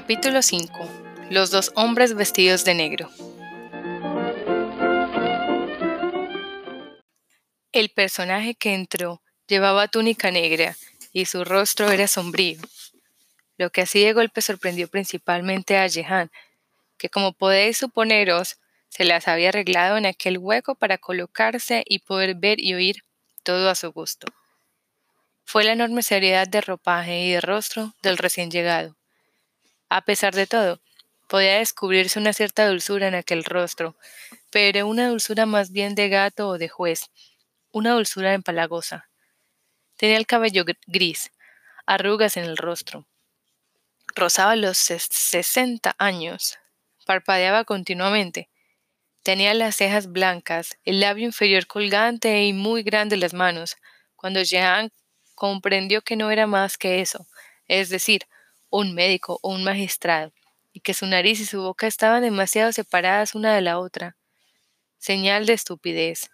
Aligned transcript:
Capítulo 0.00 0.42
5. 0.42 0.88
Los 1.28 1.50
dos 1.50 1.72
hombres 1.74 2.14
vestidos 2.14 2.64
de 2.64 2.72
negro. 2.72 3.10
El 7.72 7.88
personaje 7.90 8.54
que 8.54 8.74
entró 8.74 9.22
llevaba 9.48 9.88
túnica 9.88 10.30
negra 10.30 10.76
y 11.12 11.24
su 11.24 11.42
rostro 11.44 11.90
era 11.90 12.06
sombrío, 12.06 12.60
lo 13.56 13.70
que 13.70 13.80
así 13.80 14.00
de 14.04 14.12
golpe 14.12 14.40
sorprendió 14.40 14.86
principalmente 14.86 15.76
a 15.76 15.88
Jehan, 15.88 16.30
que 16.96 17.08
como 17.08 17.32
podéis 17.32 17.78
suponeros, 17.78 18.58
se 18.88 19.04
las 19.04 19.26
había 19.26 19.48
arreglado 19.48 19.96
en 19.96 20.06
aquel 20.06 20.38
hueco 20.38 20.76
para 20.76 20.98
colocarse 20.98 21.82
y 21.84 21.98
poder 21.98 22.36
ver 22.36 22.60
y 22.60 22.72
oír 22.74 23.02
todo 23.42 23.68
a 23.68 23.74
su 23.74 23.90
gusto. 23.90 24.28
Fue 25.44 25.64
la 25.64 25.72
enorme 25.72 26.04
seriedad 26.04 26.46
de 26.46 26.60
ropaje 26.60 27.18
y 27.24 27.32
de 27.32 27.40
rostro 27.40 27.94
del 28.00 28.16
recién 28.16 28.52
llegado. 28.52 28.97
A 29.88 30.02
pesar 30.02 30.34
de 30.34 30.46
todo, 30.46 30.80
podía 31.28 31.58
descubrirse 31.58 32.18
una 32.18 32.32
cierta 32.32 32.66
dulzura 32.66 33.08
en 33.08 33.14
aquel 33.14 33.44
rostro, 33.44 33.96
pero 34.50 34.86
una 34.86 35.08
dulzura 35.08 35.46
más 35.46 35.72
bien 35.72 35.94
de 35.94 36.08
gato 36.08 36.48
o 36.48 36.58
de 36.58 36.68
juez, 36.68 37.10
una 37.70 37.92
dulzura 37.92 38.34
empalagosa. 38.34 39.08
Tenía 39.96 40.16
el 40.16 40.26
cabello 40.26 40.64
gris, 40.86 41.32
arrugas 41.86 42.36
en 42.36 42.44
el 42.44 42.56
rostro. 42.56 43.06
Rozaba 44.14 44.56
los 44.56 44.78
sesenta 44.78 45.94
años, 45.98 46.58
parpadeaba 47.06 47.64
continuamente, 47.64 48.48
Tenía 49.28 49.52
las 49.52 49.76
cejas 49.76 50.10
blancas, 50.10 50.78
el 50.84 51.00
labio 51.00 51.26
inferior 51.26 51.66
colgante 51.66 52.44
y 52.44 52.54
muy 52.54 52.82
grandes 52.82 53.18
las 53.18 53.34
manos, 53.34 53.76
cuando 54.16 54.42
Jean 54.42 54.90
comprendió 55.34 56.00
que 56.00 56.16
no 56.16 56.30
era 56.30 56.46
más 56.46 56.78
que 56.78 57.02
eso, 57.02 57.26
es 57.66 57.90
decir, 57.90 58.22
un 58.70 58.94
médico 58.94 59.38
o 59.42 59.52
un 59.52 59.64
magistrado, 59.64 60.32
y 60.72 60.80
que 60.80 60.94
su 60.94 61.06
nariz 61.06 61.40
y 61.40 61.46
su 61.46 61.62
boca 61.62 61.86
estaban 61.86 62.22
demasiado 62.22 62.72
separadas 62.72 63.34
una 63.34 63.54
de 63.54 63.62
la 63.62 63.78
otra. 63.78 64.16
Señal 64.98 65.46
de 65.46 65.54
estupidez. 65.54 66.30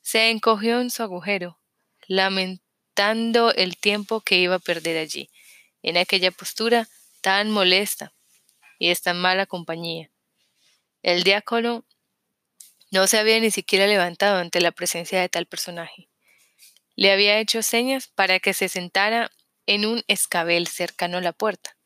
Se 0.00 0.30
encogió 0.30 0.80
en 0.80 0.90
su 0.90 1.02
agujero, 1.02 1.58
lamentando 2.06 3.52
el 3.54 3.76
tiempo 3.76 4.20
que 4.20 4.36
iba 4.36 4.56
a 4.56 4.60
perder 4.60 4.98
allí, 4.98 5.30
en 5.82 5.96
aquella 5.96 6.30
postura 6.30 6.88
tan 7.20 7.50
molesta 7.50 8.12
y 8.78 8.90
esta 8.90 9.14
mala 9.14 9.46
compañía. 9.46 10.10
El 11.02 11.22
diácono 11.22 11.84
no 12.90 13.06
se 13.06 13.18
había 13.18 13.40
ni 13.40 13.50
siquiera 13.50 13.86
levantado 13.86 14.38
ante 14.38 14.60
la 14.60 14.72
presencia 14.72 15.20
de 15.20 15.28
tal 15.28 15.46
personaje. 15.46 16.08
Le 16.94 17.10
había 17.10 17.38
hecho 17.38 17.62
señas 17.62 18.08
para 18.08 18.38
que 18.38 18.52
se 18.52 18.68
sentara 18.68 19.30
en 19.66 19.86
un 19.86 20.02
escabel 20.08 20.66
cercano 20.66 21.18
a 21.18 21.20
la 21.20 21.32
puerta, 21.32 21.76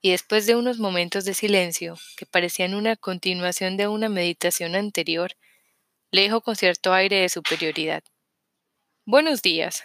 y 0.00 0.10
después 0.10 0.46
de 0.46 0.56
unos 0.56 0.78
momentos 0.78 1.24
de 1.24 1.34
silencio, 1.34 1.96
que 2.16 2.26
parecían 2.26 2.74
una 2.74 2.96
continuación 2.96 3.76
de 3.76 3.86
una 3.88 4.08
meditación 4.08 4.74
anterior, 4.74 5.36
le 6.10 6.22
dijo 6.22 6.40
con 6.40 6.56
cierto 6.56 6.92
aire 6.92 7.20
de 7.20 7.28
superioridad. 7.28 8.02
Buenos 9.04 9.42
días, 9.42 9.84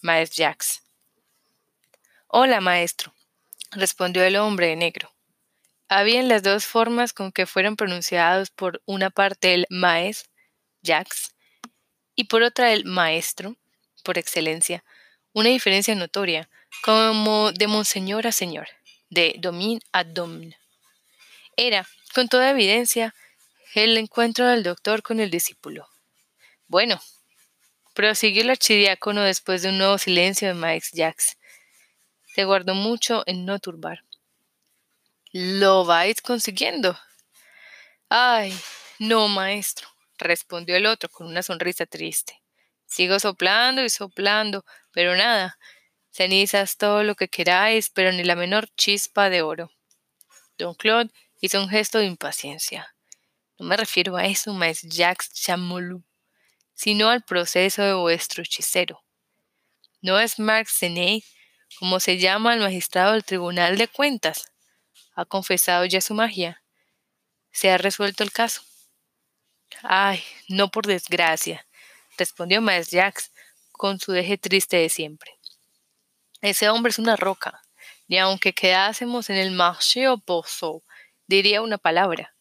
maestro 0.00 0.44
Jax. 0.44 0.82
Hola, 2.28 2.60
maestro, 2.60 3.14
respondió 3.72 4.22
el 4.24 4.36
hombre 4.36 4.68
de 4.68 4.76
negro. 4.76 5.12
Habían 5.88 6.28
las 6.28 6.42
dos 6.42 6.66
formas 6.66 7.12
con 7.12 7.30
que 7.30 7.46
fueron 7.46 7.76
pronunciados 7.76 8.50
por 8.50 8.82
una 8.86 9.10
parte 9.10 9.54
el 9.54 9.66
maes, 9.70 10.28
Jax, 10.82 11.34
y 12.14 12.24
por 12.24 12.42
otra 12.42 12.72
el 12.72 12.84
maestro, 12.84 13.56
por 14.02 14.18
excelencia, 14.18 14.84
una 15.32 15.50
diferencia 15.50 15.94
notoria, 15.94 16.48
como 16.82 17.52
de 17.52 17.66
monseñor 17.66 18.26
a 18.26 18.32
señor, 18.32 18.68
de 19.10 19.34
domin 19.38 19.80
a 19.92 20.04
domin. 20.04 20.54
Era, 21.56 21.86
con 22.14 22.28
toda 22.28 22.50
evidencia, 22.50 23.14
el 23.74 23.96
encuentro 23.98 24.46
del 24.46 24.62
doctor 24.62 25.02
con 25.02 25.20
el 25.20 25.30
discípulo. 25.30 25.88
Bueno, 26.68 27.00
prosiguió 27.94 28.42
el 28.42 28.50
archidiácono 28.50 29.22
después 29.22 29.62
de 29.62 29.70
un 29.70 29.78
nuevo 29.78 29.98
silencio 29.98 30.48
de 30.48 30.54
Maes 30.54 30.90
Jax. 30.94 31.36
Se 32.34 32.44
guardó 32.44 32.74
mucho 32.74 33.22
en 33.26 33.44
no 33.44 33.58
turbar. 33.58 34.04
¿Lo 35.32 35.84
vais 35.84 36.20
consiguiendo? 36.20 36.98
Ay, 38.08 38.58
no, 38.98 39.28
maestro, 39.28 39.88
respondió 40.18 40.76
el 40.76 40.86
otro 40.86 41.08
con 41.08 41.26
una 41.26 41.42
sonrisa 41.42 41.86
triste. 41.86 42.40
Sigo 42.86 43.18
soplando 43.18 43.84
y 43.84 43.90
soplando, 43.90 44.64
pero 44.92 45.16
nada. 45.16 45.58
Cenizas 46.16 46.78
todo 46.78 47.02
lo 47.02 47.14
que 47.14 47.28
queráis, 47.28 47.90
pero 47.90 48.10
ni 48.10 48.24
la 48.24 48.36
menor 48.36 48.70
chispa 48.74 49.28
de 49.28 49.42
oro. 49.42 49.70
Don 50.56 50.74
Claude 50.74 51.10
hizo 51.42 51.60
un 51.60 51.68
gesto 51.68 51.98
de 51.98 52.06
impaciencia. 52.06 52.94
No 53.58 53.66
me 53.66 53.76
refiero 53.76 54.16
a 54.16 54.24
eso, 54.24 54.54
maestro 54.54 54.88
Jacques 54.88 55.30
Chamolou, 55.34 56.02
sino 56.72 57.10
al 57.10 57.22
proceso 57.22 57.82
de 57.82 57.92
vuestro 57.92 58.42
hechicero. 58.42 59.04
¿No 60.00 60.18
es 60.18 60.38
Marc 60.38 60.68
Senet, 60.68 61.22
como 61.78 62.00
se 62.00 62.16
llama 62.16 62.54
el 62.54 62.60
magistrado 62.60 63.12
del 63.12 63.22
Tribunal 63.22 63.76
de 63.76 63.86
Cuentas? 63.86 64.50
ha 65.14 65.26
confesado 65.26 65.84
ya 65.84 66.00
su 66.00 66.14
magia. 66.14 66.62
¿Se 67.52 67.70
ha 67.70 67.76
resuelto 67.76 68.24
el 68.24 68.32
caso? 68.32 68.62
Ay, 69.82 70.24
no 70.48 70.70
por 70.70 70.86
desgracia, 70.86 71.66
respondió 72.16 72.62
Maestro 72.62 73.00
Jax 73.00 73.32
con 73.72 74.00
su 74.00 74.12
deje 74.12 74.38
triste 74.38 74.78
de 74.78 74.88
siempre. 74.88 75.35
Ese 76.46 76.68
hombre 76.68 76.90
es 76.90 77.00
una 77.00 77.16
roca, 77.16 77.60
y 78.06 78.18
aunque 78.18 78.52
quedásemos 78.52 79.30
en 79.30 79.36
el 79.36 79.50
marché 79.50 80.06
o 80.06 80.16
pozo, 80.16 80.84
diría 81.26 81.60
una 81.60 81.76
palabra. 81.76 82.36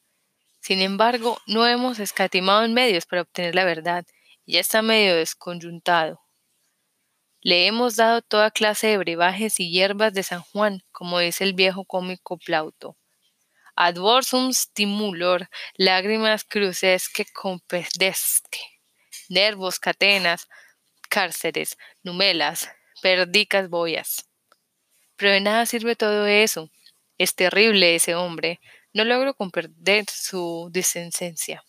Sin 0.60 0.84
embargo, 0.84 1.42
no 1.48 1.66
hemos 1.66 1.98
escatimado 1.98 2.64
en 2.64 2.76
medios 2.76 3.08
para 3.08 3.24
obtener 3.24 3.56
la 3.56 3.64
verdad, 3.64 4.06
y 4.46 4.54
ya 4.54 4.60
está 4.60 4.84
medio 4.84 5.16
desconjuntado. 5.16 6.22
Le 7.42 7.66
hemos 7.66 7.96
dado 7.96 8.22
toda 8.22 8.52
clase 8.52 8.86
de 8.86 9.00
brebajes 9.00 9.60
y 9.60 9.72
hierbas 9.72 10.14
de 10.14 10.22
San 10.22 10.42
Juan, 10.42 10.84
como 10.92 11.18
dice 11.18 11.44
el 11.44 11.54
viejo 11.54 11.84
cómico 11.84 12.38
Plauto. 12.38 12.98
Advorsum 13.76 14.54
stimulor, 14.54 15.50
lágrimas 15.78 16.44
crucesque 16.44 17.26
compedesque, 17.34 18.60
nervos, 19.30 19.80
catenas, 19.80 20.48
cárceres, 21.10 21.76
numelas, 22.04 22.70
perdicas 23.06 23.70
boyas. 23.70 24.26
Pero 25.16 25.30
de 25.30 25.40
nada 25.40 25.68
sirve 25.68 25.96
todo 25.96 26.26
eso. 26.26 26.72
Es 27.20 27.36
terrible 27.36 27.94
ese 27.94 28.16
hombre. 28.16 28.60
No 28.94 29.04
logro 29.04 29.36
comprender 29.36 30.06
su 30.10 30.70
discensencia. 30.72 31.64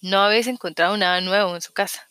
¿No 0.00 0.20
habéis 0.20 0.46
encontrado 0.46 0.96
nada 0.96 1.20
nuevo 1.20 1.52
en 1.52 1.62
su 1.62 1.72
casa? 1.72 2.08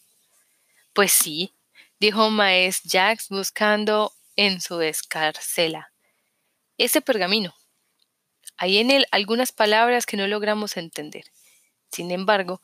Pues 0.92 1.14
sí, 1.14 1.54
dijo 1.98 2.30
Maes 2.30 2.82
Jax 2.84 3.30
buscando 3.30 4.12
en 4.36 4.60
su 4.60 4.82
escarcela. 4.82 5.94
Ese 6.78 7.00
pergamino. 7.00 7.56
Hay 8.58 8.80
en 8.80 8.92
él 8.92 9.08
algunas 9.12 9.54
palabras 9.54 10.06
que 10.06 10.18
no 10.18 10.28
logramos 10.28 10.76
entender. 10.76 11.24
Sin 11.90 12.12
embargo, 12.12 12.60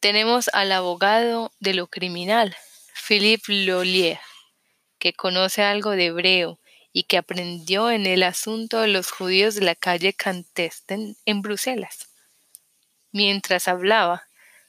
tenemos 0.00 0.50
al 0.52 0.70
abogado 0.70 1.50
de 1.60 1.72
lo 1.72 1.86
criminal, 1.86 2.54
Philippe 3.08 3.64
Lollier, 3.64 4.20
que 5.04 5.12
conoce 5.12 5.62
algo 5.62 5.90
de 5.90 6.06
hebreo 6.06 6.58
y 6.90 7.02
que 7.02 7.18
aprendió 7.18 7.90
en 7.90 8.06
el 8.06 8.22
asunto 8.22 8.80
de 8.80 8.88
los 8.88 9.10
judíos 9.10 9.54
de 9.54 9.60
la 9.60 9.74
calle 9.74 10.14
Cantesten 10.14 11.18
en 11.26 11.42
Bruselas. 11.42 12.08
Mientras 13.12 13.68
hablaba, 13.68 14.26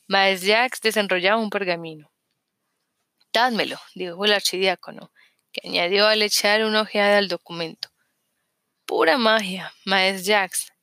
Maes 0.07 0.41
Jacques 0.41 0.81
desenrollaba 0.81 1.41
un 1.41 1.49
pergamino. 1.49 2.11
Dádmelo, 3.31 3.79
dijo 3.93 4.25
el 4.25 4.33
archidiácono, 4.33 5.09
que 5.53 5.69
añadió 5.69 6.05
al 6.05 6.21
echar 6.21 6.65
una 6.65 6.81
ojeada 6.81 7.17
al 7.17 7.29
documento. 7.29 7.87
Pura 8.85 9.17
magia, 9.17 9.73
maes 9.85 10.27
Jax. 10.27 10.73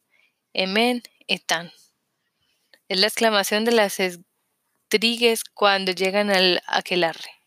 Emen 0.55 1.03
etan. 1.27 1.71
Es 2.89 2.99
la 2.99 3.07
exclamación 3.07 3.67
de 3.67 3.73
las 3.73 4.01
estrigues 4.01 5.45
cuando 5.45 5.93
llegan 5.93 6.31
al 6.31 6.63
aquelarre. 6.67 7.42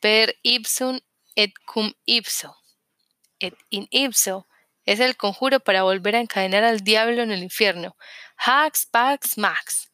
Per 0.00 0.34
ipsum 0.42 1.00
et 1.34 1.52
cum 1.66 1.92
ipso. 2.04 2.54
Et 3.38 3.54
in 3.70 3.86
ipso 3.90 4.46
es 4.84 5.00
el 5.00 5.16
conjuro 5.16 5.60
para 5.60 5.82
volver 5.82 6.16
a 6.16 6.20
encadenar 6.20 6.64
al 6.64 6.80
diablo 6.80 7.22
en 7.22 7.32
el 7.32 7.42
infierno. 7.42 7.96
Hax, 8.36 8.86
pax, 8.86 9.36
max. 9.36 9.90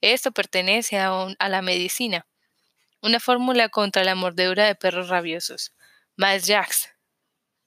Esto 0.00 0.30
pertenece 0.30 0.98
a, 0.98 1.26
a 1.38 1.48
la 1.48 1.62
medicina 1.62 2.26
una 3.06 3.20
fórmula 3.20 3.68
contra 3.68 4.04
la 4.04 4.14
mordedura 4.14 4.66
de 4.66 4.74
perros 4.74 5.08
rabiosos. 5.08 5.72
Más 6.16 6.46
Jax. 6.46 6.88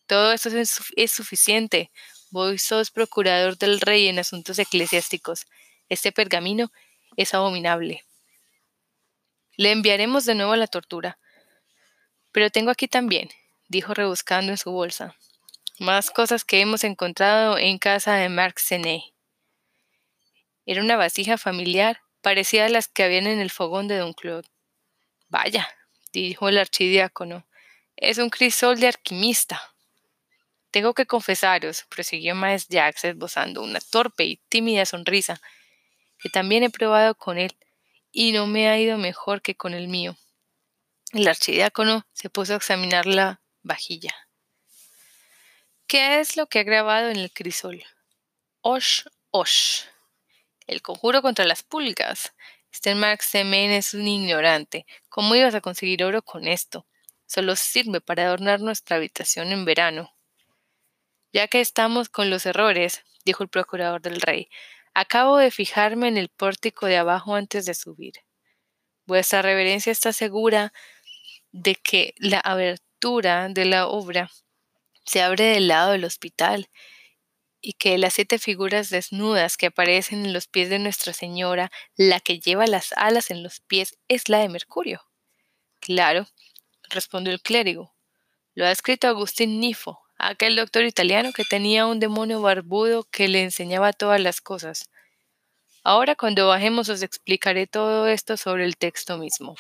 Todo 0.05 0.33
esto 0.33 0.49
es, 0.49 1.11
suficiente. 1.11 1.91
Vos 2.31 2.61
sos 2.61 2.91
procurador 2.91 3.57
del 3.57 3.79
rey 3.79 4.07
en 4.07 4.19
asuntos 4.19 4.59
eclesiásticos. 4.59 5.45
Este 5.87 6.11
pergamino 6.11 6.71
es 7.15 7.33
abominable. 7.33 8.05
Le 9.55 9.71
enviaremos 9.71 10.25
de 10.25 10.35
nuevo 10.35 10.53
a 10.53 10.57
la 10.57 10.67
tortura. 10.67 11.19
Pero 12.31 12.49
tengo 12.49 12.71
aquí 12.71 12.87
también, 12.87 13.29
dijo 13.67 13.93
rebuscando 13.93 14.51
en 14.51 14.57
su 14.57 14.71
bolsa, 14.71 15.15
Más 15.79 16.11
cosas 16.11 16.43
que 16.43 16.59
hemos 16.59 16.83
encontrado 16.83 17.57
en 17.57 17.77
casa 17.77 18.15
de 18.15 18.29
Marc 18.29 18.59
Sené. 18.59 19.13
Era 20.65 20.81
una 20.81 20.97
vasija 20.97 21.37
familiar, 21.37 22.01
parecida 22.21 22.65
a 22.65 22.69
las 22.69 22.87
que 22.87 23.03
habían 23.03 23.27
en 23.27 23.39
el 23.39 23.49
fogón 23.49 23.87
de 23.87 23.97
Don 23.97 24.13
Claude. 24.13 24.47
Vaya, 25.29 25.67
dijo 26.11 26.49
el 26.49 26.57
archidiácono, 26.57 27.47
es 27.95 28.17
un 28.17 28.29
crisol 28.29 28.79
de 28.79 28.87
alquimista. 28.87 29.61
Tengo 30.71 30.93
que 30.93 31.05
confesaros, 31.05 31.85
prosiguió 31.89 32.35
Maes 32.35 32.67
Jax 32.69 33.05
esbozando 33.05 33.63
una 33.63 33.79
torpe 33.79 34.25
y 34.25 34.37
tímida 34.49 34.85
sonrisa, 34.85 35.41
que 36.19 36.29
también 36.29 36.63
he 36.63 36.69
probado 36.69 37.15
con 37.15 37.37
él, 37.37 37.57
y 38.11 38.31
no 38.31 38.45
me 38.47 38.69
ha 38.69 38.79
ido 38.79 38.97
mejor 38.97 39.41
que 39.41 39.55
con 39.55 39.73
el 39.73 39.87
mío. 39.87 40.17
El 41.11 41.27
archidiácono 41.27 42.05
se 42.13 42.29
puso 42.29 42.53
a 42.53 42.57
examinar 42.57 43.07
la 43.07 43.41
vajilla. 43.63 44.13
¿Qué 45.87 46.19
es 46.19 46.37
lo 46.37 46.45
que 46.45 46.59
ha 46.59 46.63
grabado 46.63 47.09
en 47.09 47.17
el 47.17 47.31
crisol? 47.33 47.83
Osh, 48.61 49.05
osh. 49.31 49.85
El 50.67 50.83
conjuro 50.83 51.23
contra 51.23 51.45
las 51.45 51.63
pulgas. 51.63 52.35
Este 52.71 52.95
Semen 53.21 53.71
es 53.71 53.95
un 53.95 54.07
ignorante. 54.07 54.85
¿Cómo 55.09 55.33
ibas 55.33 55.55
a 55.55 55.61
conseguir 55.61 56.03
oro 56.03 56.21
con 56.21 56.47
esto? 56.47 56.85
Solo 57.25 57.55
sirve 57.55 58.01
para 58.01 58.25
adornar 58.25 58.59
nuestra 58.59 58.97
habitación 58.97 59.51
en 59.51 59.65
verano. 59.65 60.13
Ya 61.33 61.47
que 61.47 61.59
estamos 61.59 62.09
con 62.09 62.29
los 62.29 62.45
errores, 62.45 63.03
dijo 63.25 63.41
el 63.41 63.49
procurador 63.49 64.01
del 64.01 64.21
rey, 64.21 64.47
acabo 64.93 65.37
de 65.37 65.49
fijarme 65.49 66.07
en 66.07 66.17
el 66.17 66.29
pórtico 66.29 66.85
de 66.85 66.97
abajo 66.97 67.33
antes 67.33 67.65
de 67.65 67.73
subir. 67.73 68.13
Vuestra 69.09 69.41
reverencia 69.41 69.91
está 69.91 70.13
segura 70.13 70.71
de 71.51 71.75
que 71.75 72.13
la 72.17 72.39
abertura 72.39 73.49
de 73.49 73.65
la 73.65 73.87
obra 73.87 74.29
se 75.05 75.21
abre 75.21 75.45
del 75.45 75.67
lado 75.67 75.91
del 75.91 76.05
hospital 76.05 76.69
y 77.61 77.73
que 77.73 77.97
las 77.97 78.13
siete 78.13 78.39
figuras 78.39 78.89
desnudas 78.89 79.57
que 79.57 79.67
aparecen 79.67 80.25
en 80.25 80.33
los 80.33 80.47
pies 80.47 80.69
de 80.69 80.79
Nuestra 80.79 81.13
Señora, 81.13 81.71
la 81.95 82.19
que 82.19 82.39
lleva 82.39 82.67
las 82.67 82.93
alas 82.93 83.31
en 83.31 83.43
los 83.43 83.59
pies, 83.59 83.97
es 84.07 84.29
la 84.29 84.39
de 84.39 84.49
Mercurio. 84.49 85.01
Claro, 85.79 86.27
respondió 86.89 87.33
el 87.33 87.41
clérigo. 87.41 87.93
Lo 88.53 88.65
ha 88.65 88.71
escrito 88.71 89.07
Agustín 89.07 89.59
Nifo, 89.59 89.99
aquel 90.17 90.55
doctor 90.55 90.83
italiano 90.83 91.31
que 91.33 91.43
tenía 91.43 91.85
un 91.85 91.99
demonio 91.99 92.41
barbudo 92.41 93.03
que 93.05 93.27
le 93.27 93.43
enseñaba 93.43 93.93
todas 93.93 94.21
las 94.21 94.41
cosas. 94.41 94.89
Ahora 95.83 96.15
cuando 96.15 96.47
bajemos 96.47 96.89
os 96.89 97.01
explicaré 97.01 97.67
todo 97.67 98.07
esto 98.07 98.37
sobre 98.37 98.65
el 98.65 98.77
texto 98.77 99.17
mismo. 99.17 99.55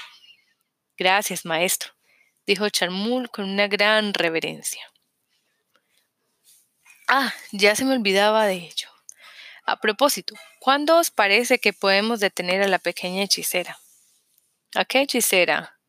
Gracias, 0.99 1.45
maestro, 1.45 1.93
dijo 2.45 2.67
Charmul 2.67 3.29
con 3.29 3.49
una 3.49 3.69
gran 3.69 4.13
reverencia. 4.13 4.83
Ah, 7.07 7.33
ya 7.53 7.73
se 7.73 7.85
me 7.85 7.93
olvidaba 7.93 8.45
de 8.45 8.55
ello. 8.55 8.89
A 9.65 9.79
propósito, 9.79 10.35
¿cuándo 10.59 10.97
os 10.97 11.09
parece 11.09 11.57
que 11.57 11.71
podemos 11.71 12.19
detener 12.19 12.61
a 12.61 12.67
la 12.67 12.79
pequeña 12.79 13.23
hechicera? 13.23 13.79
¿A 14.75 14.83
qué 14.83 14.99
hechicera? 14.99 15.79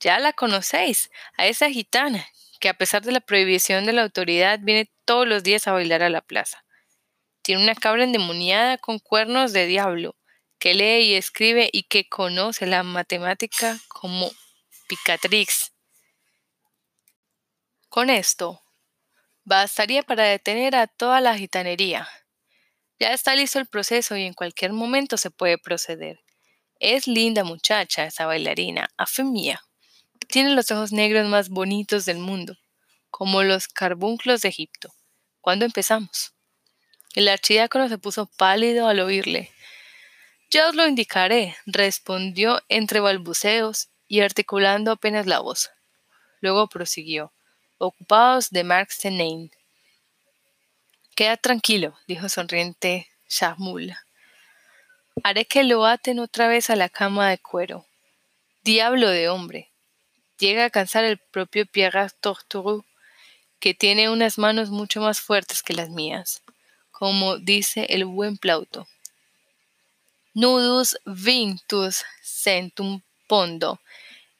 Ya 0.00 0.18
la 0.18 0.32
conocéis, 0.32 1.12
a 1.36 1.46
esa 1.46 1.70
gitana, 1.70 2.26
que 2.58 2.68
a 2.68 2.74
pesar 2.74 3.02
de 3.02 3.12
la 3.12 3.20
prohibición 3.20 3.86
de 3.86 3.92
la 3.92 4.02
autoridad 4.02 4.58
viene 4.60 4.90
todos 5.04 5.28
los 5.28 5.44
días 5.44 5.68
a 5.68 5.72
bailar 5.72 6.02
a 6.02 6.10
la 6.10 6.20
plaza. 6.20 6.64
Tiene 7.42 7.62
una 7.62 7.76
cabra 7.76 8.02
endemoniada 8.02 8.76
con 8.76 8.98
cuernos 8.98 9.52
de 9.52 9.66
diablo, 9.66 10.16
que 10.62 10.74
lee 10.74 11.06
y 11.06 11.14
escribe 11.16 11.68
y 11.72 11.82
que 11.82 12.08
conoce 12.08 12.66
la 12.66 12.84
matemática 12.84 13.80
como 13.88 14.30
Picatrix. 14.86 15.72
Con 17.88 18.10
esto, 18.10 18.62
bastaría 19.42 20.04
para 20.04 20.22
detener 20.22 20.76
a 20.76 20.86
toda 20.86 21.20
la 21.20 21.36
gitanería. 21.36 22.08
Ya 23.00 23.12
está 23.12 23.34
listo 23.34 23.58
el 23.58 23.66
proceso 23.66 24.16
y 24.16 24.22
en 24.22 24.34
cualquier 24.34 24.72
momento 24.72 25.16
se 25.16 25.32
puede 25.32 25.58
proceder. 25.58 26.20
Es 26.78 27.08
linda 27.08 27.42
muchacha 27.42 28.04
esa 28.04 28.26
bailarina, 28.26 28.88
a 28.96 29.06
fe 29.06 29.24
mía. 29.24 29.60
Tiene 30.28 30.54
los 30.54 30.70
ojos 30.70 30.92
negros 30.92 31.26
más 31.26 31.48
bonitos 31.48 32.04
del 32.04 32.18
mundo, 32.18 32.56
como 33.10 33.42
los 33.42 33.66
carbunclos 33.66 34.42
de 34.42 34.50
Egipto. 34.50 34.94
¿Cuándo 35.40 35.64
empezamos? 35.64 36.34
El 37.16 37.26
archidiácono 37.26 37.88
se 37.88 37.98
puso 37.98 38.26
pálido 38.26 38.86
al 38.86 39.00
oírle. 39.00 39.50
Ya 40.52 40.68
os 40.68 40.74
lo 40.74 40.86
indicaré, 40.86 41.56
respondió 41.64 42.60
entre 42.68 43.00
balbuceos 43.00 43.88
y 44.06 44.20
articulando 44.20 44.92
apenas 44.92 45.24
la 45.26 45.38
voz. 45.38 45.70
Luego 46.42 46.68
prosiguió. 46.68 47.32
Ocupados 47.78 48.50
de 48.50 48.62
Mark 48.62 48.92
Senain. 48.92 49.50
Queda 51.14 51.38
tranquilo, 51.38 51.96
dijo 52.06 52.28
sonriente 52.28 53.08
Shahmul. 53.30 53.96
Haré 55.24 55.46
que 55.46 55.64
lo 55.64 55.86
aten 55.86 56.18
otra 56.18 56.48
vez 56.48 56.68
a 56.68 56.76
la 56.76 56.90
cama 56.90 57.30
de 57.30 57.38
cuero. 57.38 57.86
Diablo 58.62 59.08
de 59.08 59.30
hombre 59.30 59.70
llega 60.36 60.66
a 60.66 60.70
cansar 60.70 61.04
el 61.04 61.16
propio 61.16 61.64
Pierre 61.64 62.10
Torturou, 62.20 62.84
que 63.58 63.72
tiene 63.72 64.10
unas 64.10 64.36
manos 64.36 64.68
mucho 64.68 65.00
más 65.00 65.18
fuertes 65.18 65.62
que 65.62 65.72
las 65.72 65.88
mías, 65.88 66.42
como 66.90 67.38
dice 67.38 67.86
el 67.88 68.04
buen 68.04 68.36
Plauto. 68.36 68.86
Nudus 70.34 70.98
vintus 71.04 72.04
centum 72.22 73.02
pondo, 73.28 73.80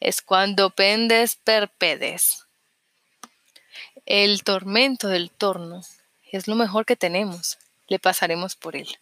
es 0.00 0.22
cuando 0.22 0.70
pendes 0.70 1.36
perpedes. 1.36 2.46
El 4.06 4.42
tormento 4.42 5.08
del 5.08 5.30
torno 5.30 5.82
es 6.30 6.48
lo 6.48 6.54
mejor 6.54 6.86
que 6.86 6.96
tenemos, 6.96 7.58
le 7.88 7.98
pasaremos 7.98 8.56
por 8.56 8.74
él. 8.74 8.98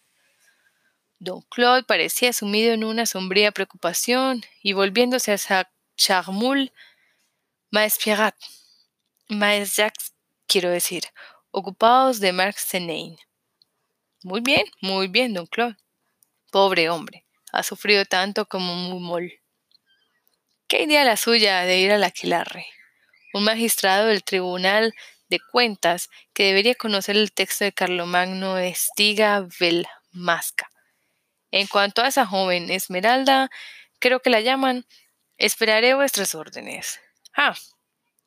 Don 1.19 1.41
Claude 1.43 1.83
parecía 1.83 2.33
sumido 2.33 2.73
en 2.73 2.83
una 2.83 3.05
sombría 3.05 3.51
preocupación 3.51 4.43
y 4.61 4.73
volviéndose 4.73 5.31
a 5.31 5.71
Charmul 5.95 6.71
Maes 7.69 7.97
Pierrat, 8.03 8.35
Maes 9.29 9.77
Jacques, 9.77 10.11
quiero 10.45 10.69
decir, 10.69 11.03
ocupados 11.51 12.19
de 12.19 12.33
Marc 12.33 12.57
Senain. 12.57 13.17
Muy 14.23 14.41
bien, 14.41 14.65
muy 14.81 15.07
bien, 15.07 15.33
don 15.33 15.45
Claude. 15.45 15.77
Pobre 16.51 16.89
hombre, 16.89 17.25
ha 17.53 17.63
sufrido 17.63 18.03
tanto 18.03 18.45
como 18.45 18.75
Mumol. 18.75 19.39
¿Qué 20.67 20.83
idea 20.83 21.05
la 21.05 21.15
suya 21.15 21.61
de 21.61 21.79
ir 21.79 21.93
al 21.93 22.03
Aquilarre? 22.03 22.65
Un 23.33 23.45
magistrado 23.45 24.07
del 24.07 24.25
Tribunal 24.25 24.93
de 25.29 25.39
Cuentas 25.39 26.09
que 26.33 26.43
debería 26.43 26.75
conocer 26.75 27.15
el 27.15 27.31
texto 27.31 27.63
de 27.63 27.71
Carlomagno 27.71 28.57
Estiga 28.57 29.47
Velmasca. 29.61 30.69
En 31.51 31.67
cuanto 31.67 32.01
a 32.01 32.09
esa 32.09 32.25
joven 32.25 32.69
Esmeralda, 32.69 33.49
creo 33.99 34.19
que 34.19 34.29
la 34.29 34.41
llaman, 34.41 34.85
esperaré 35.37 35.93
vuestras 35.93 36.35
órdenes. 36.35 36.99
Ah, 37.33 37.55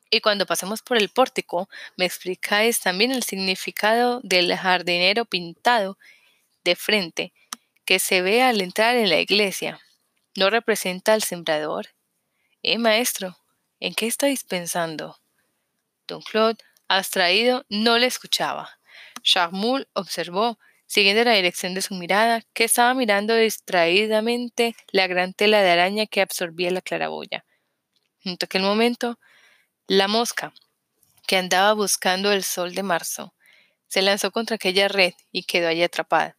y 0.09 0.21
cuando 0.21 0.47
pasemos 0.47 0.81
por 0.81 0.97
el 0.97 1.09
pórtico, 1.09 1.69
me 1.95 2.05
explicáis 2.05 2.79
también 2.79 3.11
el 3.11 3.21
significado 3.21 4.19
del 4.23 4.55
jardinero 4.55 5.25
pintado 5.25 5.99
de 6.63 6.75
frente 6.75 7.31
que 7.85 7.99
se 7.99 8.21
ve 8.21 8.41
al 8.41 8.61
entrar 8.61 8.95
en 8.95 9.09
la 9.09 9.19
iglesia. 9.19 9.79
¿No 10.35 10.49
representa 10.49 11.13
al 11.13 11.23
sembrador? 11.23 11.87
Eh, 12.63 12.77
maestro, 12.77 13.37
¿en 13.79 13.93
qué 13.93 14.07
estáis 14.07 14.43
pensando? 14.43 15.17
Don 16.07 16.21
Claude, 16.21 16.57
abstraído, 16.87 17.65
no 17.69 17.97
le 17.97 18.07
escuchaba. 18.07 18.79
Charmoul 19.21 19.87
observó, 19.93 20.59
siguiendo 20.87 21.23
la 21.23 21.33
dirección 21.33 21.73
de 21.73 21.81
su 21.81 21.95
mirada, 21.95 22.41
que 22.53 22.63
estaba 22.63 22.93
mirando 22.93 23.35
distraídamente 23.35 24.75
la 24.91 25.07
gran 25.07 25.33
tela 25.33 25.61
de 25.61 25.71
araña 25.71 26.05
que 26.05 26.21
absorbía 26.21 26.71
la 26.71 26.81
claraboya. 26.81 27.45
En 28.23 28.37
aquel 28.41 28.63
momento, 28.63 29.19
la 29.87 30.07
mosca, 30.07 30.53
que 31.27 31.37
andaba 31.37 31.73
buscando 31.73 32.31
el 32.31 32.43
sol 32.43 32.73
de 32.73 32.83
marzo, 32.83 33.33
se 33.87 34.01
lanzó 34.01 34.31
contra 34.31 34.55
aquella 34.55 34.87
red 34.87 35.13
y 35.31 35.43
quedó 35.43 35.67
allí 35.67 35.83
atrapada. 35.83 36.35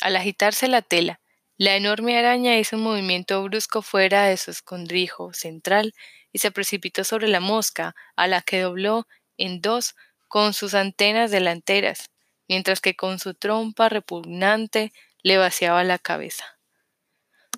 Al 0.00 0.16
agitarse 0.16 0.68
la 0.68 0.82
tela, 0.82 1.20
la 1.56 1.74
enorme 1.74 2.16
araña 2.16 2.56
hizo 2.56 2.76
un 2.76 2.82
movimiento 2.82 3.42
brusco 3.42 3.82
fuera 3.82 4.24
de 4.24 4.36
su 4.36 4.52
escondrijo 4.52 5.32
central 5.32 5.92
y 6.32 6.38
se 6.38 6.52
precipitó 6.52 7.02
sobre 7.02 7.26
la 7.26 7.40
mosca, 7.40 7.96
a 8.14 8.28
la 8.28 8.42
que 8.42 8.60
dobló 8.60 9.08
en 9.36 9.60
dos 9.60 9.96
con 10.28 10.54
sus 10.54 10.74
antenas 10.74 11.30
delanteras, 11.30 12.10
mientras 12.46 12.80
que 12.80 12.94
con 12.94 13.18
su 13.18 13.34
trompa 13.34 13.88
repugnante 13.88 14.92
le 15.22 15.38
vaciaba 15.38 15.82
la 15.82 15.98
cabeza. 15.98 16.58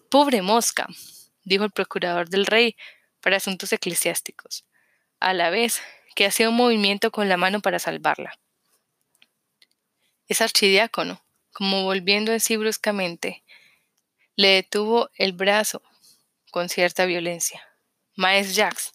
Pobre 0.08 0.40
mosca, 0.40 0.86
dijo 1.44 1.64
el 1.64 1.70
procurador 1.70 2.30
del 2.30 2.46
rey, 2.46 2.76
para 3.20 3.36
asuntos 3.36 3.72
eclesiásticos, 3.72 4.64
a 5.18 5.34
la 5.34 5.50
vez 5.50 5.82
que 6.14 6.24
hacía 6.24 6.48
un 6.48 6.56
movimiento 6.56 7.10
con 7.10 7.28
la 7.28 7.36
mano 7.36 7.60
para 7.60 7.78
salvarla. 7.78 8.38
Es 10.26 10.40
archidiácono, 10.40 11.22
como 11.52 11.84
volviendo 11.84 12.32
en 12.32 12.40
sí 12.40 12.56
bruscamente, 12.56 13.42
le 14.36 14.48
detuvo 14.48 15.10
el 15.16 15.32
brazo 15.32 15.82
con 16.50 16.68
cierta 16.68 17.04
violencia. 17.04 17.62
Maes 18.16 18.54
Jacques, 18.54 18.92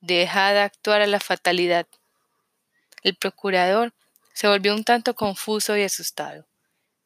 deja 0.00 0.52
de 0.52 0.60
actuar 0.60 1.02
a 1.02 1.06
la 1.06 1.20
fatalidad. 1.20 1.86
El 3.02 3.16
procurador 3.16 3.92
se 4.32 4.48
volvió 4.48 4.74
un 4.74 4.84
tanto 4.84 5.14
confuso 5.14 5.76
y 5.76 5.82
asustado. 5.82 6.46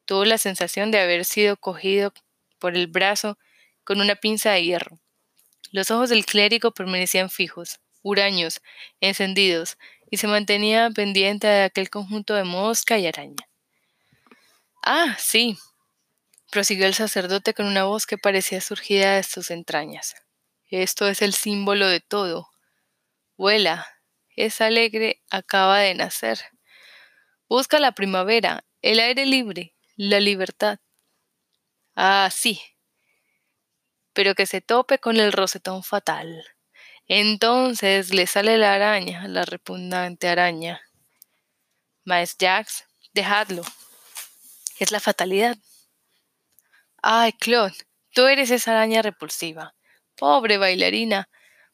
Tuvo 0.04 0.24
la 0.24 0.38
sensación 0.38 0.90
de 0.90 1.00
haber 1.00 1.24
sido 1.24 1.56
cogido 1.56 2.12
por 2.58 2.76
el 2.76 2.86
brazo 2.86 3.38
con 3.84 4.00
una 4.00 4.16
pinza 4.16 4.52
de 4.52 4.64
hierro. 4.64 4.98
Los 5.72 5.90
ojos 5.90 6.10
del 6.10 6.26
clérigo 6.26 6.72
permanecían 6.72 7.30
fijos, 7.30 7.80
huraños, 8.02 8.60
encendidos, 9.00 9.78
y 10.10 10.16
se 10.16 10.26
mantenía 10.26 10.90
pendiente 10.90 11.46
de 11.46 11.62
aquel 11.62 11.90
conjunto 11.90 12.34
de 12.34 12.44
mosca 12.44 12.98
y 12.98 13.06
araña. 13.06 13.49
Ah, 14.82 15.16
sí, 15.18 15.58
prosiguió 16.50 16.86
el 16.86 16.94
sacerdote 16.94 17.54
con 17.54 17.66
una 17.66 17.84
voz 17.84 18.06
que 18.06 18.18
parecía 18.18 18.60
surgida 18.60 19.16
de 19.16 19.22
sus 19.22 19.50
entrañas. 19.50 20.14
Esto 20.68 21.08
es 21.08 21.22
el 21.22 21.34
símbolo 21.34 21.88
de 21.88 22.00
todo. 22.00 22.48
Vuela, 23.36 23.86
es 24.36 24.60
alegre, 24.60 25.22
acaba 25.30 25.78
de 25.80 25.94
nacer. 25.94 26.40
Busca 27.48 27.78
la 27.78 27.92
primavera, 27.92 28.64
el 28.80 29.00
aire 29.00 29.26
libre, 29.26 29.74
la 29.96 30.20
libertad. 30.20 30.78
Ah, 31.94 32.30
sí. 32.32 32.60
Pero 34.12 34.34
que 34.34 34.46
se 34.46 34.60
tope 34.60 34.98
con 34.98 35.16
el 35.18 35.32
rosetón 35.32 35.82
fatal. 35.82 36.44
Entonces 37.06 38.14
le 38.14 38.26
sale 38.26 38.56
la 38.56 38.74
araña, 38.74 39.26
la 39.28 39.44
repugnante 39.44 40.28
araña. 40.28 40.80
Maes 42.04 42.36
Jax, 42.38 42.84
dejadlo. 43.12 43.62
Es 44.80 44.92
la 44.92 44.98
fatalidad. 44.98 45.58
Ay, 47.02 47.34
Claude, 47.34 47.76
tú 48.14 48.26
eres 48.26 48.50
esa 48.50 48.70
araña 48.70 49.02
repulsiva. 49.02 49.74
Pobre 50.16 50.56
bailarina. 50.56 51.28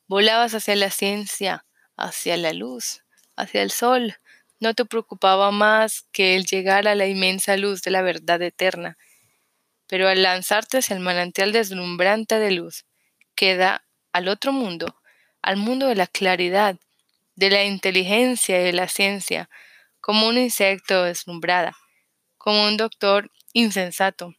Volabas 0.08 0.54
hacia 0.54 0.74
la 0.74 0.90
ciencia, 0.90 1.64
hacia 1.96 2.36
la 2.36 2.52
luz, 2.52 3.04
hacia 3.36 3.62
el 3.62 3.70
sol. 3.70 4.16
No 4.58 4.74
te 4.74 4.84
preocupaba 4.84 5.52
más 5.52 6.08
que 6.10 6.34
el 6.34 6.46
llegar 6.46 6.88
a 6.88 6.96
la 6.96 7.06
inmensa 7.06 7.56
luz 7.56 7.80
de 7.82 7.92
la 7.92 8.02
verdad 8.02 8.42
eterna. 8.42 8.98
Pero 9.86 10.08
al 10.08 10.24
lanzarte 10.24 10.78
hacia 10.78 10.96
el 10.96 11.00
manantial 11.00 11.52
deslumbrante 11.52 12.40
de 12.40 12.50
luz, 12.50 12.86
queda 13.36 13.86
al 14.12 14.26
otro 14.26 14.50
mundo, 14.50 15.00
al 15.42 15.58
mundo 15.58 15.86
de 15.86 15.94
la 15.94 16.08
claridad, 16.08 16.76
de 17.36 17.50
la 17.50 17.62
inteligencia 17.62 18.60
y 18.60 18.64
de 18.64 18.72
la 18.72 18.88
ciencia, 18.88 19.48
como 20.00 20.26
un 20.26 20.38
insecto 20.38 21.04
deslumbrada, 21.04 21.76
como 22.46 22.64
un 22.64 22.76
doctor 22.76 23.32
insensato. 23.54 24.36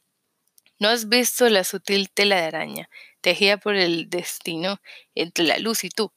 ¿No 0.78 0.88
has 0.88 1.10
visto 1.10 1.46
la 1.50 1.62
sutil 1.62 2.08
tela 2.08 2.36
de 2.36 2.46
araña, 2.46 2.88
tejida 3.20 3.58
por 3.58 3.74
el 3.74 4.08
destino 4.08 4.80
entre 5.14 5.44
la 5.44 5.58
luz 5.58 5.84
y 5.84 5.90
tú, 5.90 6.14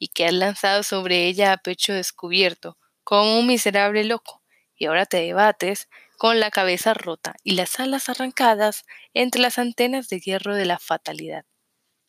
y 0.00 0.08
que 0.08 0.26
has 0.26 0.32
lanzado 0.32 0.82
sobre 0.82 1.28
ella 1.28 1.52
a 1.52 1.58
pecho 1.58 1.94
descubierto, 1.94 2.76
como 3.04 3.38
un 3.38 3.46
miserable 3.46 4.02
loco, 4.02 4.42
y 4.74 4.86
ahora 4.86 5.06
te 5.06 5.18
debates 5.18 5.88
con 6.16 6.40
la 6.40 6.50
cabeza 6.50 6.92
rota 6.92 7.36
y 7.44 7.52
las 7.52 7.78
alas 7.78 8.08
arrancadas 8.08 8.84
entre 9.14 9.40
las 9.40 9.60
antenas 9.60 10.08
de 10.08 10.18
hierro 10.18 10.56
de 10.56 10.64
la 10.64 10.80
fatalidad? 10.80 11.44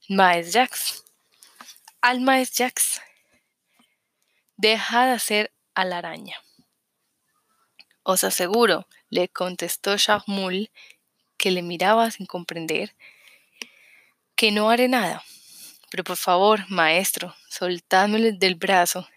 Maes 0.08 0.54
Jax. 0.54 1.04
Alma 2.02 2.42
es 2.42 2.52
Jax. 2.52 3.00
Deja 4.58 5.06
de 5.06 5.12
hacer 5.12 5.54
a 5.76 5.86
la 5.86 6.00
araña. 6.00 6.38
Os 8.02 8.24
aseguro, 8.24 8.88
le 9.10 9.30
contestó 9.30 9.98
Shahmul, 9.98 10.72
que 11.38 11.52
le 11.52 11.62
miraba 11.62 12.12
sin 12.12 12.26
comprender, 12.26 12.96
que 14.36 14.52
no 14.52 14.70
haré 14.70 14.88
nada. 14.88 15.24
Pero 15.90 16.04
por 16.04 16.18
favor, 16.18 16.66
maestro, 16.70 17.36
soltádmele 17.50 18.34
del 18.34 18.56
brazo. 18.56 19.08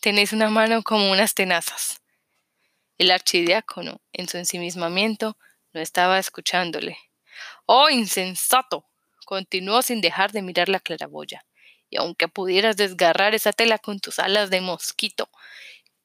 Tenéis 0.00 0.32
una 0.32 0.48
mano 0.48 0.82
como 0.82 1.10
unas 1.10 1.34
tenazas. 1.34 2.00
El 2.98 3.10
archidiácono, 3.10 4.00
en 4.12 4.28
su 4.28 4.38
ensimismamiento, 4.38 5.36
no 5.72 5.80
estaba 5.80 6.18
escuchándole. 6.18 6.96
¡Oh, 7.66 7.90
insensato! 7.90 8.86
continuó 9.26 9.82
sin 9.82 10.00
dejar 10.00 10.32
de 10.32 10.40
mirar 10.40 10.68
la 10.68 10.80
claraboya 10.80 11.44
y 11.90 11.96
aunque 11.96 12.28
pudieras 12.28 12.76
desgarrar 12.76 13.34
esa 13.34 13.52
tela 13.52 13.78
con 13.78 14.00
tus 14.00 14.18
alas 14.18 14.50
de 14.50 14.60
mosquito, 14.60 15.28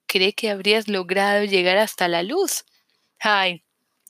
¿cree 0.06 0.34
que 0.34 0.50
habrías 0.50 0.88
logrado 0.88 1.44
llegar 1.44 1.78
hasta 1.78 2.08
la 2.08 2.24
luz? 2.24 2.66
¡Ay! 3.22 3.64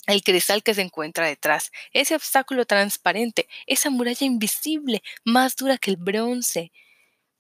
El 0.08 0.24
cristal 0.24 0.64
que 0.64 0.74
se 0.74 0.82
encuentra 0.82 1.28
detrás, 1.28 1.72
ese 1.94 2.16
obstáculo 2.16 2.66
transparente, 2.66 3.48
esa 3.68 3.90
muralla 3.90 4.26
invisible, 4.28 5.04
más 5.26 5.56
dura 5.56 5.78
que 5.78 5.92
el 5.92 5.98
bronce, 5.98 6.72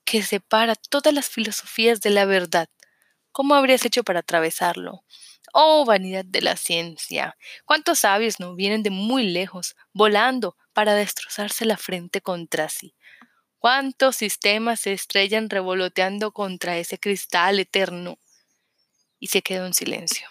que 0.05 0.23
separa 0.23 0.75
todas 0.75 1.13
las 1.13 1.29
filosofías 1.29 2.01
de 2.01 2.11
la 2.11 2.25
verdad. 2.25 2.69
¿Cómo 3.31 3.55
habrías 3.55 3.85
hecho 3.85 4.03
para 4.03 4.21
atravesarlo? 4.21 5.03
Oh, 5.53 5.85
vanidad 5.85 6.25
de 6.25 6.41
la 6.41 6.57
ciencia. 6.57 7.37
¿Cuántos 7.65 7.99
sabios 7.99 8.39
no 8.39 8.55
vienen 8.55 8.83
de 8.83 8.91
muy 8.91 9.25
lejos, 9.25 9.75
volando, 9.93 10.57
para 10.73 10.95
destrozarse 10.95 11.65
la 11.65 11.77
frente 11.77 12.21
contra 12.21 12.69
sí? 12.69 12.95
¿Cuántos 13.59 14.17
sistemas 14.17 14.81
se 14.81 14.93
estrellan 14.93 15.49
revoloteando 15.49 16.31
contra 16.33 16.77
ese 16.77 16.99
cristal 16.99 17.59
eterno? 17.59 18.19
Y 19.21 19.27
se 19.27 19.41
quedó 19.41 19.67
en 19.67 19.73
silencio. 19.73 20.30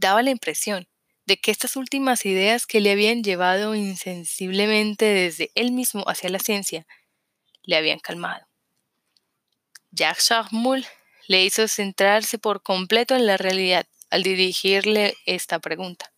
Daba 0.00 0.22
la 0.22 0.30
impresión 0.30 0.88
de 1.26 1.36
que 1.36 1.50
estas 1.50 1.76
últimas 1.76 2.24
ideas 2.24 2.64
que 2.64 2.80
le 2.80 2.90
habían 2.90 3.22
llevado 3.22 3.74
insensiblemente 3.74 5.04
desde 5.04 5.50
él 5.54 5.72
mismo 5.72 6.04
hacia 6.08 6.30
la 6.30 6.38
ciencia 6.38 6.86
le 7.64 7.76
habían 7.76 7.98
calmado. 7.98 8.46
Jacques 9.90 10.26
Charmoul 10.26 10.86
le 11.28 11.44
hizo 11.44 11.68
centrarse 11.68 12.38
por 12.38 12.62
completo 12.62 13.14
en 13.14 13.26
la 13.26 13.36
realidad 13.36 13.86
al 14.08 14.22
dirigirle 14.22 15.18
esta 15.26 15.58
pregunta. 15.58 16.14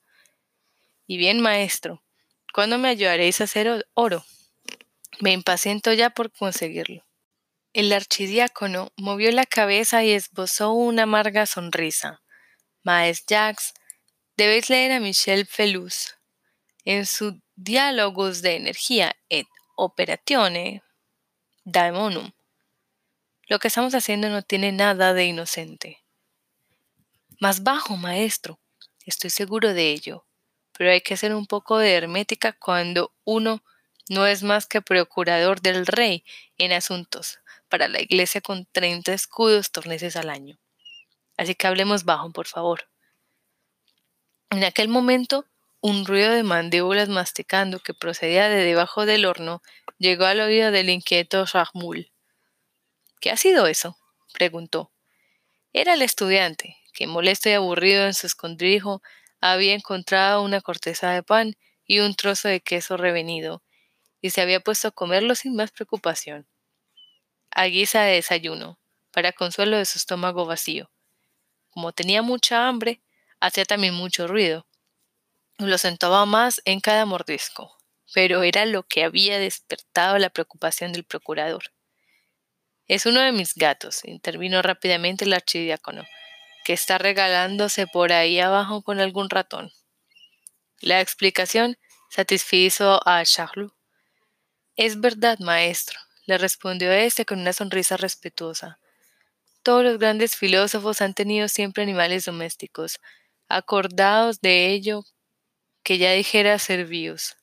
Y 1.08 1.16
bien, 1.16 1.40
maestro, 1.40 2.04
¿cuándo 2.54 2.78
me 2.78 2.88
ayudaréis 2.88 3.40
a 3.40 3.44
hacer 3.44 3.88
oro? 3.94 4.24
Me 5.18 5.32
impaciento 5.32 5.92
ya 5.92 6.10
por 6.10 6.30
conseguirlo. 6.30 7.04
El 7.72 7.92
archidiácono 7.92 8.92
movió 8.96 9.32
la 9.32 9.44
cabeza 9.44 10.04
y 10.04 10.12
esbozó 10.12 10.72
una 10.72 11.02
amarga 11.02 11.46
sonrisa. 11.46 12.21
Maes 12.84 13.24
Jacques, 13.26 13.74
debéis 14.36 14.68
leer 14.68 14.92
a 14.92 15.00
Michel 15.00 15.46
Felus 15.46 16.16
en 16.84 17.06
su 17.06 17.40
Diálogos 17.54 18.42
de 18.42 18.56
energía 18.56 19.14
et 19.28 19.46
operatione 19.76 20.82
daemonum. 21.64 22.32
Lo 23.46 23.60
que 23.60 23.68
estamos 23.68 23.94
haciendo 23.94 24.30
no 24.30 24.42
tiene 24.42 24.72
nada 24.72 25.14
de 25.14 25.26
inocente. 25.26 26.02
Más 27.38 27.62
bajo, 27.62 27.96
maestro, 27.96 28.58
estoy 29.06 29.30
seguro 29.30 29.74
de 29.74 29.90
ello, 29.90 30.26
pero 30.72 30.90
hay 30.90 31.02
que 31.02 31.14
hacer 31.14 31.34
un 31.34 31.46
poco 31.46 31.78
de 31.78 31.92
hermética 31.92 32.52
cuando 32.52 33.14
uno 33.24 33.62
no 34.08 34.26
es 34.26 34.42
más 34.42 34.66
que 34.66 34.82
procurador 34.82 35.60
del 35.60 35.86
rey 35.86 36.24
en 36.58 36.72
asuntos 36.72 37.38
para 37.68 37.86
la 37.86 38.00
iglesia 38.00 38.40
con 38.40 38.66
treinta 38.66 39.12
escudos 39.12 39.70
torneses 39.70 40.16
al 40.16 40.30
año. 40.30 40.61
Así 41.36 41.54
que 41.54 41.66
hablemos 41.66 42.04
bajo, 42.04 42.30
por 42.30 42.46
favor. 42.46 42.88
En 44.50 44.64
aquel 44.64 44.88
momento, 44.88 45.46
un 45.80 46.04
ruido 46.04 46.30
de 46.30 46.42
mandíbulas 46.42 47.08
masticando 47.08 47.80
que 47.80 47.94
procedía 47.94 48.48
de 48.48 48.64
debajo 48.64 49.06
del 49.06 49.24
horno 49.24 49.62
llegó 49.98 50.26
al 50.26 50.40
oído 50.40 50.70
del 50.70 50.90
inquieto 50.90 51.44
Rahmul. 51.46 52.12
¿Qué 53.20 53.30
ha 53.30 53.36
sido 53.36 53.66
eso? 53.66 53.96
preguntó. 54.32 54.92
Era 55.72 55.94
el 55.94 56.02
estudiante, 56.02 56.76
que 56.92 57.06
molesto 57.06 57.48
y 57.48 57.52
aburrido 57.52 58.04
en 58.06 58.14
su 58.14 58.26
escondrijo 58.26 59.02
había 59.40 59.74
encontrado 59.74 60.42
una 60.42 60.60
corteza 60.60 61.10
de 61.10 61.22
pan 61.22 61.56
y 61.84 62.00
un 62.00 62.14
trozo 62.14 62.48
de 62.48 62.60
queso 62.60 62.96
revenido, 62.96 63.62
y 64.20 64.30
se 64.30 64.40
había 64.40 64.60
puesto 64.60 64.88
a 64.88 64.92
comerlo 64.92 65.34
sin 65.34 65.56
más 65.56 65.70
preocupación. 65.70 66.46
A 67.50 67.64
guisa 67.64 68.02
de 68.02 68.14
desayuno, 68.14 68.78
para 69.10 69.32
consuelo 69.32 69.78
de 69.78 69.84
su 69.84 69.98
estómago 69.98 70.46
vacío. 70.46 70.90
Como 71.72 71.92
tenía 71.92 72.20
mucha 72.20 72.68
hambre, 72.68 73.00
hacía 73.40 73.64
también 73.64 73.94
mucho 73.94 74.26
ruido. 74.28 74.66
Lo 75.56 75.78
sentaba 75.78 76.26
más 76.26 76.60
en 76.66 76.80
cada 76.80 77.06
mordisco, 77.06 77.78
pero 78.12 78.42
era 78.42 78.66
lo 78.66 78.82
que 78.82 79.04
había 79.04 79.38
despertado 79.38 80.18
la 80.18 80.28
preocupación 80.28 80.92
del 80.92 81.04
procurador. 81.04 81.64
Es 82.86 83.06
uno 83.06 83.20
de 83.20 83.32
mis 83.32 83.54
gatos, 83.54 84.04
intervino 84.04 84.60
rápidamente 84.60 85.24
el 85.24 85.32
archidiácono, 85.32 86.04
que 86.64 86.74
está 86.74 86.98
regalándose 86.98 87.86
por 87.86 88.12
ahí 88.12 88.38
abajo 88.38 88.82
con 88.82 89.00
algún 89.00 89.30
ratón. 89.30 89.72
La 90.80 91.00
explicación 91.00 91.78
satisfizo 92.10 93.00
a 93.08 93.24
Charlot. 93.24 93.72
Es 94.76 95.00
verdad, 95.00 95.38
maestro, 95.38 95.98
le 96.26 96.36
respondió 96.36 96.92
éste 96.92 97.24
con 97.24 97.40
una 97.40 97.54
sonrisa 97.54 97.96
respetuosa. 97.96 98.78
Todos 99.62 99.84
los 99.84 99.98
grandes 99.98 100.36
filósofos 100.36 101.00
han 101.00 101.14
tenido 101.14 101.46
siempre 101.46 101.84
animales 101.84 102.24
domésticos, 102.24 102.98
acordados 103.48 104.40
de 104.40 104.70
ello 104.70 105.04
que 105.84 105.98
ya 105.98 106.12
dijera 106.12 106.58
Servius. 106.58 107.36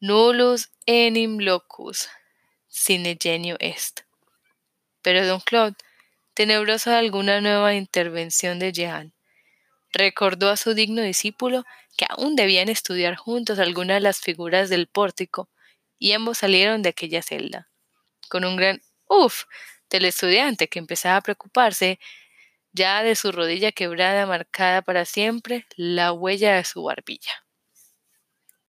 Nullus 0.00 0.68
enim 0.86 1.38
locus, 1.38 2.08
sine 2.68 3.16
genio 3.20 3.56
est. 3.58 4.02
Pero 5.02 5.26
don 5.26 5.40
Claude, 5.40 5.76
tenebrosa 6.34 6.92
de 6.92 6.98
alguna 6.98 7.40
nueva 7.40 7.74
intervención 7.74 8.58
de 8.58 8.72
Jehan. 8.72 9.14
Recordó 9.92 10.50
a 10.50 10.56
su 10.56 10.74
digno 10.74 11.00
discípulo 11.00 11.64
que 11.96 12.06
aún 12.08 12.36
debían 12.36 12.68
estudiar 12.68 13.16
juntos 13.16 13.58
algunas 13.58 13.96
de 13.96 14.00
las 14.02 14.20
figuras 14.20 14.68
del 14.68 14.86
pórtico, 14.86 15.48
y 15.98 16.12
ambos 16.12 16.38
salieron 16.38 16.82
de 16.82 16.90
aquella 16.90 17.22
celda. 17.22 17.68
Con 18.28 18.44
un 18.44 18.56
gran 18.56 18.82
uff 19.08 19.44
del 19.90 20.04
estudiante 20.04 20.68
que 20.68 20.78
empezaba 20.78 21.16
a 21.16 21.20
preocuparse 21.22 21.98
ya 22.72 23.02
de 23.02 23.16
su 23.16 23.32
rodilla 23.32 23.72
quebrada 23.72 24.26
marcada 24.26 24.82
para 24.82 25.04
siempre 25.04 25.66
la 25.76 26.12
huella 26.12 26.56
de 26.56 26.64
su 26.64 26.82
barbilla. 26.84 27.47